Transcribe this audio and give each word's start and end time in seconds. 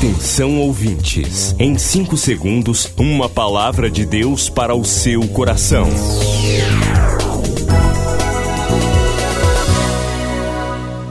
Atenção 0.00 0.58
ouvintes, 0.58 1.54
em 1.58 1.76
5 1.76 2.16
segundos, 2.16 2.90
uma 2.96 3.28
palavra 3.28 3.90
de 3.90 4.06
Deus 4.06 4.48
para 4.48 4.74
o 4.74 4.82
seu 4.82 5.28
coração. 5.28 5.86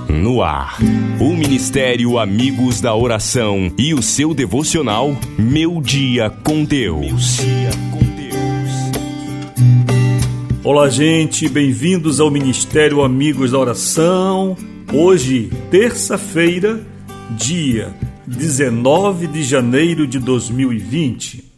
No 0.10 0.42
ar, 0.42 0.80
o 1.22 1.36
Ministério 1.36 2.18
Amigos 2.18 2.82
da 2.82 2.96
Oração 2.96 3.72
e 3.78 3.94
o 3.94 4.02
seu 4.02 4.34
devocional 4.34 5.16
Meu 5.38 5.80
Dia 5.80 6.32
com 6.44 6.64
Deus. 6.64 7.38
Olá, 10.64 10.90
gente, 10.90 11.48
bem-vindos 11.48 12.20
ao 12.20 12.32
Ministério 12.32 13.04
Amigos 13.04 13.52
da 13.52 13.60
Oração. 13.60 14.58
Hoje, 14.92 15.52
terça-feira, 15.70 16.82
dia 17.38 17.94
19 18.30 19.26
de 19.26 19.42
janeiro 19.42 20.06
de 20.06 20.20
2020. 20.20 21.52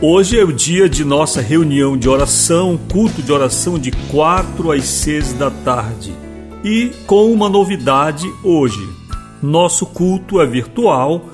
Hoje 0.00 0.38
é 0.38 0.42
o 0.42 0.50
dia 0.50 0.88
de 0.88 1.04
nossa 1.04 1.42
reunião 1.42 1.98
de 1.98 2.08
oração, 2.08 2.80
culto 2.90 3.20
de 3.20 3.30
oração 3.30 3.78
de 3.78 3.90
4 4.10 4.72
às 4.72 4.84
6 4.86 5.34
da 5.34 5.50
tarde. 5.50 6.14
E 6.64 6.92
com 7.06 7.30
uma 7.30 7.48
novidade 7.50 8.26
hoje. 8.42 8.88
Nosso 9.42 9.84
culto 9.84 10.40
é 10.40 10.46
virtual 10.46 11.26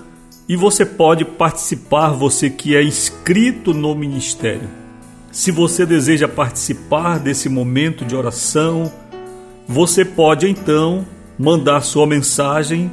e 0.49 0.57
você 0.57 0.85
pode 0.85 1.24
participar, 1.24 2.10
você 2.10 2.51
que 2.51 2.74
é 2.74 2.83
inscrito 2.83 3.73
no 3.73 3.95
ministério. 3.95 4.69
Se 5.30 5.52
você 5.52 5.87
deseja 5.87 6.27
participar 6.27 7.21
desse 7.21 7.49
momento 7.49 8.05
de 8.05 8.16
oração, 8.16 8.91
você 9.69 10.03
pode 10.03 10.49
então 10.49 11.07
mandar 11.39 11.83
sua 11.83 12.07
mensagem 12.07 12.91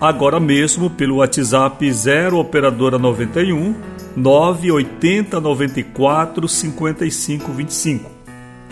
agora 0.00 0.40
mesmo 0.40 0.88
pelo 0.88 1.16
WhatsApp 1.16 1.92
0 1.92 2.38
operadora 2.38 2.98
91 2.98 3.74
980 4.16 5.38
94 5.38 6.48
55 6.48 7.52
25 7.52 8.10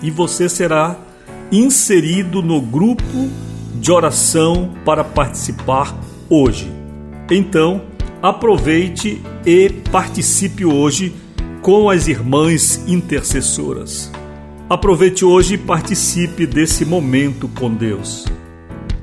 e 0.02 0.10
você 0.10 0.48
será 0.48 0.96
inserido 1.52 2.40
no 2.40 2.60
grupo 2.60 3.28
de 3.74 3.92
oração 3.92 4.70
para 4.84 5.04
participar 5.04 5.94
hoje. 6.30 6.72
Então, 7.30 7.82
aproveite 8.22 9.22
e 9.44 9.68
participe 9.90 10.64
hoje 10.64 11.14
com 11.60 11.90
as 11.90 12.08
irmãs 12.08 12.82
intercessoras. 12.88 14.10
Aproveite 14.72 15.22
hoje 15.22 15.56
e 15.56 15.58
participe 15.58 16.46
desse 16.46 16.82
momento 16.86 17.46
com 17.46 17.70
Deus. 17.70 18.24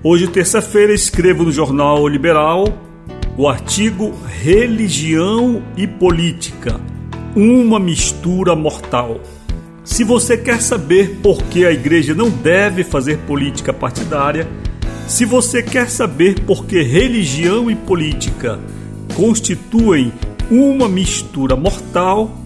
Hoje, 0.02 0.28
terça-feira, 0.28 0.92
escrevo 0.92 1.44
no 1.44 1.52
Jornal 1.52 2.08
Liberal 2.08 2.66
o 3.38 3.48
artigo 3.48 4.12
Religião 4.28 5.62
e 5.78 5.86
Política 5.86 6.82
uma 7.36 7.80
mistura 7.80 8.56
mortal. 8.56 9.22
Se 9.84 10.04
você 10.04 10.40
quer 10.40 10.60
saber 10.60 11.20
por 11.22 11.44
que 11.44 11.64
a 11.64 11.72
igreja 11.72 12.16
não 12.16 12.32
deve 12.32 12.84
fazer 12.84 13.20
política 13.28 13.72
partidária, 13.72 14.48
se 15.08 15.24
você 15.24 15.62
quer 15.62 15.88
saber 15.88 16.40
por 16.46 16.66
que 16.66 16.82
religião 16.82 17.70
e 17.70 17.76
política 17.76 18.60
constituem 19.16 20.12
uma 20.50 20.90
mistura 20.90 21.56
mortal, 21.56 22.39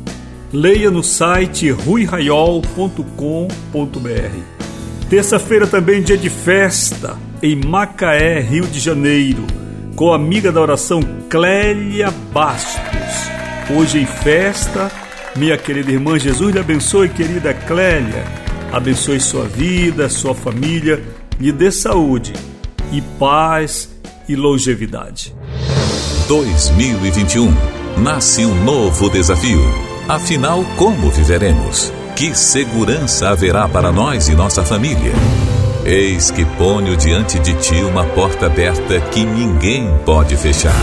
leia 0.53 0.91
no 0.91 1.01
site 1.01 1.71
ruiraiol.com.br. 1.71 2.99
Terça-feira 5.09 5.65
também 5.65 6.03
dia 6.03 6.15
de 6.17 6.29
festa 6.29 7.17
em 7.41 7.55
Macaé, 7.55 8.39
Rio 8.39 8.67
de 8.67 8.79
Janeiro, 8.79 9.43
com 9.95 10.13
a 10.13 10.15
amiga 10.15 10.51
da 10.51 10.61
oração 10.61 11.01
Clélia 11.27 12.11
Bastos. 12.31 12.83
Hoje 13.75 13.99
em 13.99 14.05
festa, 14.05 14.91
minha 15.35 15.57
querida 15.57 15.91
irmã, 15.91 16.19
Jesus 16.19 16.53
lhe 16.53 16.59
abençoe, 16.59 17.09
querida 17.09 17.53
Clélia. 17.53 18.23
Abençoe 18.71 19.19
sua 19.19 19.45
vida, 19.45 20.07
sua 20.07 20.35
família, 20.35 21.01
lhe 21.39 21.51
dê 21.51 21.71
saúde 21.71 22.33
e 22.91 23.01
paz 23.01 23.89
e 24.29 24.35
longevidade. 24.35 25.35
2021 26.27 27.51
nasce 27.97 28.45
um 28.45 28.63
novo 28.63 29.09
desafio 29.09 29.92
Afinal, 30.07 30.65
como 30.75 31.09
viveremos? 31.09 31.91
Que 32.13 32.35
segurança 32.35 33.29
haverá 33.29 33.69
para 33.69 33.89
nós 33.89 34.27
e 34.27 34.35
nossa 34.35 34.61
família? 34.61 35.13
Eis 35.85 36.29
que 36.29 36.43
ponho 36.43 36.97
diante 36.97 37.39
de 37.39 37.53
ti 37.55 37.75
uma 37.75 38.03
porta 38.07 38.47
aberta 38.47 38.99
que 38.99 39.23
ninguém 39.23 39.89
pode 40.05 40.35
fechar. 40.35 40.75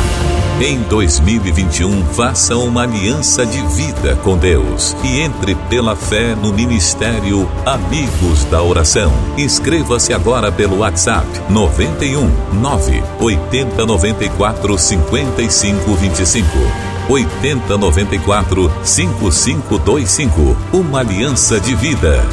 Em 0.58 0.78
2021, 0.82 2.04
faça 2.06 2.56
uma 2.56 2.82
aliança 2.82 3.44
de 3.44 3.60
vida 3.68 4.16
com 4.16 4.38
Deus 4.38 4.96
e 5.04 5.20
entre 5.20 5.54
pela 5.54 5.94
fé 5.94 6.34
no 6.34 6.52
ministério 6.52 7.46
Amigos 7.66 8.44
da 8.44 8.62
Oração. 8.62 9.12
Inscreva-se 9.36 10.14
agora 10.14 10.50
pelo 10.50 10.78
WhatsApp 10.78 11.26
91 11.50 12.30
9 12.54 13.02
80 13.20 13.86
94 13.86 14.78
55 14.78 15.94
25. 15.94 16.89
8094 17.10 18.70
5525. 18.84 20.56
Uma 20.72 21.00
aliança 21.00 21.58
de 21.58 21.74
vida. 21.74 22.24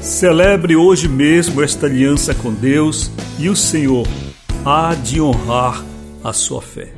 Celebre 0.00 0.76
hoje 0.76 1.08
mesmo 1.08 1.62
esta 1.62 1.86
aliança 1.86 2.32
com 2.32 2.52
Deus 2.52 3.10
e 3.38 3.48
o 3.48 3.56
Senhor 3.56 4.06
há 4.64 4.94
de 4.94 5.20
honrar 5.20 5.84
a 6.22 6.32
sua 6.32 6.62
fé. 6.62 6.97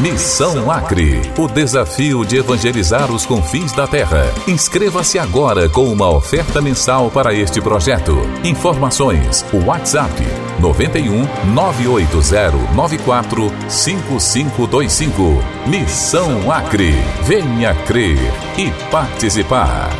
Missão 0.00 0.72
Acre, 0.72 1.20
o 1.38 1.46
desafio 1.46 2.24
de 2.24 2.38
evangelizar 2.38 3.12
os 3.12 3.24
confins 3.24 3.72
da 3.72 3.86
terra. 3.86 4.24
Inscreva-se 4.48 5.20
agora 5.20 5.68
com 5.68 5.84
uma 5.84 6.10
oferta 6.10 6.60
mensal 6.60 7.12
para 7.12 7.32
este 7.32 7.60
projeto. 7.60 8.16
Informações: 8.42 9.46
WhatsApp 9.52 10.20
91 10.58 11.28
980 11.54 12.74
94 12.74 13.52
5525. 13.68 15.22
Missão 15.68 16.50
Acre. 16.50 16.92
Venha 17.22 17.72
crer 17.86 18.18
e 18.58 18.72
participar. 18.90 19.90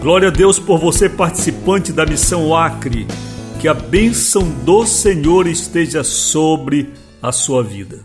Glória 0.00 0.28
a 0.28 0.30
Deus 0.30 0.58
por 0.58 0.78
você, 0.78 1.06
participante 1.10 1.92
da 1.92 2.06
Missão 2.06 2.56
Acre 2.56 3.06
que 3.62 3.68
a 3.68 3.74
bênção 3.74 4.42
do 4.64 4.84
Senhor 4.84 5.46
esteja 5.46 6.02
sobre 6.02 6.92
a 7.22 7.30
sua 7.30 7.62
vida. 7.62 8.00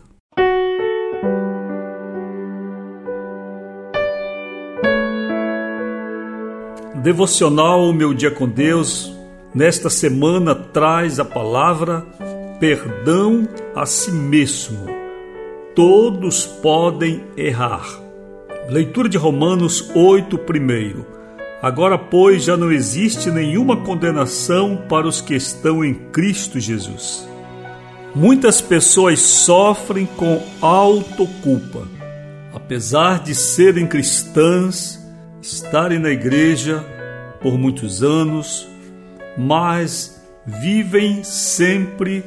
Devocional 7.01 7.91
Meu 7.91 8.13
Dia 8.13 8.29
com 8.29 8.47
Deus, 8.47 9.11
nesta 9.51 9.89
semana 9.89 10.53
traz 10.53 11.19
a 11.19 11.25
palavra 11.25 12.05
perdão 12.59 13.47
a 13.73 13.83
si 13.87 14.11
mesmo. 14.11 14.85
Todos 15.73 16.45
podem 16.45 17.23
errar. 17.35 17.99
Leitura 18.69 19.09
de 19.09 19.17
Romanos 19.17 19.89
8, 19.95 20.37
primeiro. 20.37 21.16
Agora, 21.61 21.97
pois, 21.97 22.43
já 22.43 22.55
não 22.55 22.71
existe 22.71 23.31
nenhuma 23.31 23.77
condenação 23.77 24.83
para 24.87 25.07
os 25.07 25.19
que 25.19 25.33
estão 25.33 25.83
em 25.83 25.93
Cristo 25.93 26.59
Jesus. 26.59 27.27
Muitas 28.13 28.61
pessoas 28.61 29.19
sofrem 29.19 30.05
com 30.05 30.41
autoculpa, 30.61 31.87
apesar 32.53 33.23
de 33.23 33.33
serem 33.33 33.87
cristãs, 33.87 35.03
estarem 35.41 35.97
na 35.97 36.09
igreja 36.09 36.85
por 37.41 37.57
muitos 37.57 38.03
anos, 38.03 38.67
mas 39.37 40.21
vivem 40.45 41.23
sempre 41.23 42.23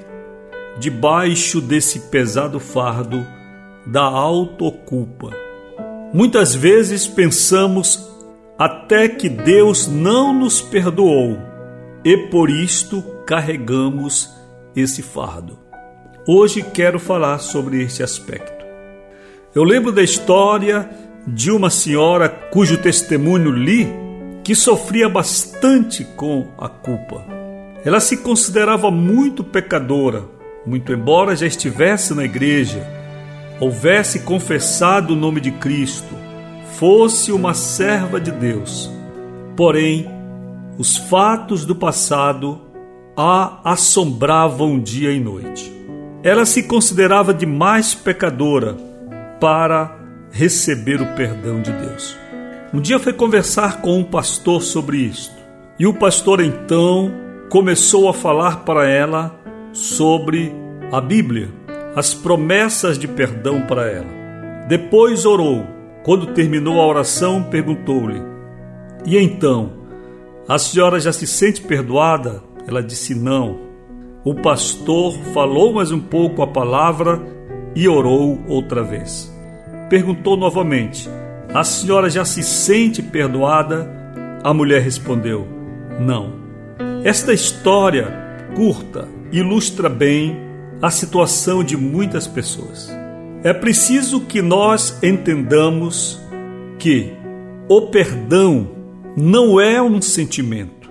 debaixo 0.78 1.60
desse 1.60 2.00
pesado 2.00 2.58
fardo 2.58 3.24
da 3.86 4.02
autoculpa. 4.02 5.30
Muitas 6.12 6.54
vezes 6.54 7.06
pensamos 7.06 8.08
até 8.60 9.08
que 9.08 9.26
Deus 9.26 9.86
não 9.88 10.34
nos 10.34 10.60
perdoou 10.60 11.38
e 12.04 12.14
por 12.28 12.50
isto 12.50 13.02
carregamos 13.26 14.28
esse 14.76 15.00
fardo. 15.00 15.58
Hoje 16.28 16.62
quero 16.62 17.00
falar 17.00 17.38
sobre 17.38 17.82
este 17.82 18.02
aspecto. 18.02 18.62
Eu 19.54 19.64
lembro 19.64 19.90
da 19.90 20.02
história 20.02 20.90
de 21.26 21.50
uma 21.50 21.70
senhora 21.70 22.28
cujo 22.28 22.76
testemunho 22.76 23.50
li 23.50 23.88
que 24.44 24.54
sofria 24.54 25.08
bastante 25.08 26.04
com 26.04 26.48
a 26.58 26.68
culpa. 26.68 27.24
Ela 27.82 27.98
se 27.98 28.18
considerava 28.18 28.90
muito 28.90 29.42
pecadora, 29.42 30.24
muito 30.66 30.92
embora 30.92 31.34
já 31.34 31.46
estivesse 31.46 32.12
na 32.12 32.26
igreja, 32.26 32.86
houvesse 33.58 34.20
confessado 34.20 35.14
o 35.14 35.16
nome 35.16 35.40
de 35.40 35.50
Cristo, 35.50 36.19
fosse 36.80 37.30
uma 37.30 37.52
serva 37.52 38.18
de 38.18 38.30
Deus. 38.30 38.90
Porém, 39.54 40.08
os 40.78 40.96
fatos 40.96 41.66
do 41.66 41.76
passado 41.76 42.58
a 43.14 43.72
assombravam 43.72 44.80
dia 44.80 45.12
e 45.12 45.20
noite. 45.20 45.70
Ela 46.22 46.46
se 46.46 46.62
considerava 46.62 47.34
demais 47.34 47.94
pecadora 47.94 48.78
para 49.38 49.94
receber 50.30 51.02
o 51.02 51.14
perdão 51.14 51.60
de 51.60 51.70
Deus. 51.70 52.16
Um 52.72 52.80
dia 52.80 52.98
foi 52.98 53.12
conversar 53.12 53.82
com 53.82 53.98
um 53.98 54.04
pastor 54.04 54.62
sobre 54.62 54.96
isto. 54.96 55.34
E 55.78 55.86
o 55.86 55.92
pastor 55.92 56.40
então 56.40 57.12
começou 57.50 58.08
a 58.08 58.14
falar 58.14 58.60
para 58.64 58.88
ela 58.88 59.38
sobre 59.70 60.50
a 60.90 60.98
Bíblia, 60.98 61.50
as 61.94 62.14
promessas 62.14 62.98
de 62.98 63.06
perdão 63.06 63.60
para 63.66 63.86
ela. 63.86 64.08
Depois 64.66 65.26
orou. 65.26 65.79
Quando 66.02 66.28
terminou 66.28 66.80
a 66.80 66.86
oração, 66.86 67.42
perguntou-lhe: 67.42 68.22
E 69.04 69.18
então, 69.18 69.72
a 70.48 70.58
senhora 70.58 70.98
já 70.98 71.12
se 71.12 71.26
sente 71.26 71.60
perdoada? 71.60 72.42
Ela 72.66 72.82
disse: 72.82 73.14
Não. 73.14 73.68
O 74.24 74.34
pastor 74.34 75.14
falou 75.32 75.72
mais 75.72 75.90
um 75.90 76.00
pouco 76.00 76.42
a 76.42 76.46
palavra 76.46 77.20
e 77.74 77.88
orou 77.88 78.38
outra 78.48 78.82
vez. 78.82 79.32
Perguntou 79.88 80.36
novamente: 80.36 81.08
A 81.52 81.64
senhora 81.64 82.08
já 82.08 82.24
se 82.24 82.42
sente 82.42 83.02
perdoada? 83.02 83.90
A 84.42 84.54
mulher 84.54 84.82
respondeu: 84.82 85.46
Não. 85.98 86.40
Esta 87.04 87.32
história 87.32 88.08
curta 88.54 89.06
ilustra 89.32 89.88
bem 89.88 90.36
a 90.82 90.90
situação 90.90 91.62
de 91.62 91.76
muitas 91.76 92.26
pessoas. 92.26 92.99
É 93.42 93.54
preciso 93.54 94.20
que 94.20 94.42
nós 94.42 95.02
entendamos 95.02 96.20
que 96.78 97.10
o 97.70 97.86
perdão 97.86 98.68
não 99.16 99.58
é 99.58 99.80
um 99.80 100.02
sentimento. 100.02 100.90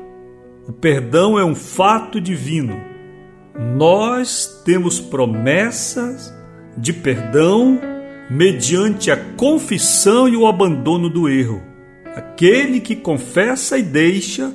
O 0.67 0.73
perdão 0.73 1.37
é 1.37 1.45
um 1.45 1.53
fato 1.53 2.19
divino. 2.19 2.75
Nós 3.75 4.63
temos 4.65 4.99
promessas 4.99 6.33
de 6.75 6.91
perdão 6.91 7.79
mediante 8.31 9.11
a 9.11 9.17
confissão 9.35 10.27
e 10.27 10.35
o 10.35 10.47
abandono 10.47 11.07
do 11.07 11.29
erro. 11.29 11.61
Aquele 12.15 12.79
que 12.79 12.95
confessa 12.95 13.77
e 13.77 13.83
deixa 13.83 14.51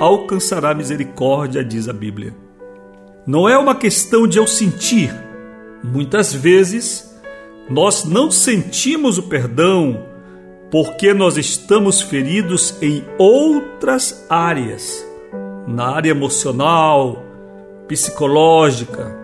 alcançará 0.00 0.74
misericórdia, 0.74 1.62
diz 1.62 1.90
a 1.90 1.92
Bíblia. 1.92 2.34
Não 3.26 3.46
é 3.46 3.58
uma 3.58 3.74
questão 3.74 4.26
de 4.26 4.38
eu 4.38 4.46
sentir. 4.46 5.14
Muitas 5.82 6.32
vezes 6.32 7.13
nós 7.68 8.04
não 8.04 8.30
sentimos 8.30 9.18
o 9.18 9.22
perdão 9.24 10.06
porque 10.70 11.14
nós 11.14 11.36
estamos 11.36 12.02
feridos 12.02 12.74
em 12.82 13.04
outras 13.16 14.26
áreas, 14.28 15.06
na 15.68 15.94
área 15.94 16.10
emocional, 16.10 17.22
psicológica, 17.86 19.16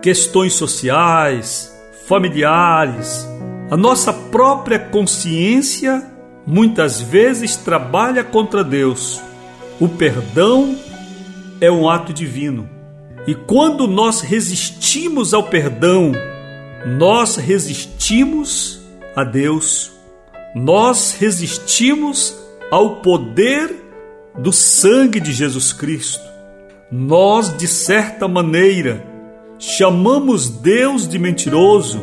questões 0.00 0.54
sociais, 0.54 1.76
familiares. 2.06 3.28
A 3.70 3.76
nossa 3.76 4.12
própria 4.12 4.78
consciência 4.78 6.06
muitas 6.46 7.00
vezes 7.00 7.56
trabalha 7.56 8.22
contra 8.22 8.62
Deus. 8.62 9.20
O 9.80 9.88
perdão 9.88 10.76
é 11.60 11.70
um 11.70 11.88
ato 11.88 12.12
divino. 12.12 12.68
E 13.26 13.34
quando 13.34 13.86
nós 13.86 14.20
resistimos 14.20 15.32
ao 15.34 15.44
perdão, 15.44 16.12
nós 16.86 17.36
resistimos 17.36 18.80
a 19.14 19.24
Deus 19.24 19.92
nós 20.54 21.16
resistimos 21.18 22.36
ao 22.70 22.96
poder 22.96 23.74
do 24.38 24.52
sangue 24.52 25.18
de 25.20 25.32
Jesus 25.32 25.72
Cristo. 25.72 26.22
Nós, 26.90 27.56
de 27.56 27.66
certa 27.66 28.28
maneira, 28.28 29.04
chamamos 29.58 30.50
Deus 30.50 31.08
de 31.08 31.18
mentiroso, 31.18 32.00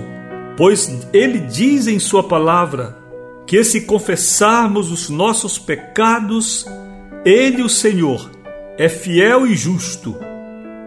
pois 0.58 1.08
Ele 1.14 1.40
diz 1.40 1.86
em 1.86 2.00
Sua 2.00 2.24
palavra 2.24 2.98
que 3.46 3.64
se 3.64 3.82
confessarmos 3.82 4.92
os 4.92 5.10
nossos 5.10 5.60
pecados, 5.60 6.66
Ele, 7.24 7.62
o 7.62 7.70
Senhor, 7.70 8.32
é 8.78 8.90
fiel 8.90 9.46
e 9.46 9.56
justo 9.56 10.16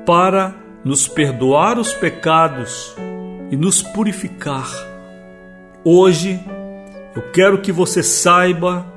para 0.04 0.54
nos 0.84 1.06
perdoar 1.06 1.78
os 1.78 1.92
pecados 1.92 2.92
e 3.52 3.56
nos 3.56 3.82
purificar. 3.82 4.70
Hoje, 5.84 6.40
eu 7.14 7.20
quero 7.32 7.60
que 7.60 7.70
você 7.70 8.02
saiba 8.02 8.90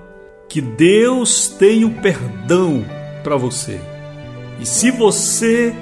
que 0.47 0.61
Deus 0.61 1.49
tem 1.49 1.83
o 1.83 2.01
perdão 2.01 2.85
para 3.21 3.35
você. 3.35 3.81
E 4.57 4.65
se 4.65 4.89
você 4.91 5.75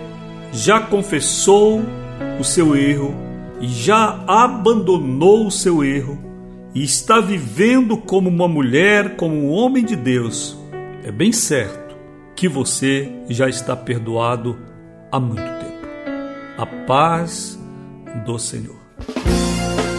já 0.52 0.80
confessou 0.80 1.84
o 2.40 2.44
seu 2.44 2.76
erro 2.76 3.14
e 3.62 3.68
já 3.68 4.24
abandonou 4.26 5.46
o 5.46 5.52
seu 5.52 5.84
erro 5.84 6.18
e 6.74 6.84
está 6.84 7.20
vivendo 7.20 7.96
como 7.96 8.28
uma 8.28 8.48
mulher, 8.48 9.16
como 9.16 9.36
um 9.36 9.52
homem 9.52 9.86
de 9.86 9.96
Deus, 9.96 10.58
é 11.04 11.12
bem 11.12 11.32
certo 11.32 11.96
que 12.36 12.48
você 12.48 13.12
já 13.30 13.48
está 13.48 13.76
perdoado 13.76 14.58
há 15.12 15.20
muito 15.20 15.44
tempo. 15.44 15.88
A 16.58 16.66
paz 16.88 17.63
do 18.26 18.38
Senhor. 18.38 18.76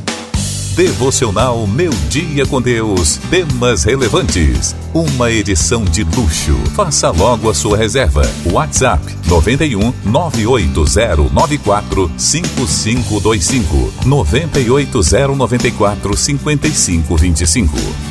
Devocional 0.75 1.65
Meu 1.67 1.91
Dia 2.09 2.45
com 2.45 2.61
Deus. 2.61 3.17
Temas 3.29 3.83
relevantes. 3.83 4.73
Uma 4.93 5.29
edição 5.29 5.83
de 5.83 6.03
luxo. 6.03 6.55
Faça 6.73 7.09
logo 7.09 7.49
a 7.49 7.53
sua 7.53 7.77
reserva. 7.77 8.21
WhatsApp 8.45 9.03
91 9.27 9.93
98094 10.05 12.11
5525 12.17 13.93
98094 14.05 16.17
5525. 16.17 18.10